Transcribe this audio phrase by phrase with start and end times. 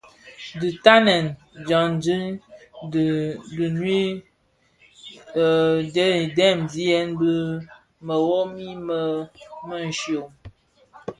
[0.59, 1.25] Dhi ntanen
[1.65, 2.17] dyandi
[2.91, 3.05] di
[3.53, 3.85] nud
[6.29, 7.31] ndhemziyèn bi
[8.07, 8.99] mëwoni më
[9.67, 10.29] mëshyom.